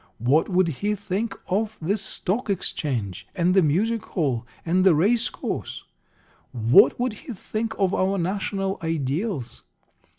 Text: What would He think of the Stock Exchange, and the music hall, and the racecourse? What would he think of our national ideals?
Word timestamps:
What 0.17 0.49
would 0.49 0.67
He 0.67 0.95
think 0.95 1.35
of 1.47 1.77
the 1.79 1.95
Stock 1.95 2.49
Exchange, 2.49 3.27
and 3.35 3.53
the 3.53 3.61
music 3.61 4.03
hall, 4.03 4.47
and 4.65 4.83
the 4.83 4.95
racecourse? 4.95 5.83
What 6.51 6.99
would 6.99 7.13
he 7.13 7.33
think 7.33 7.75
of 7.77 7.93
our 7.93 8.17
national 8.17 8.79
ideals? 8.81 9.61